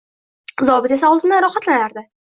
[0.69, 2.09] Zobit esa oldindan rohatlanardi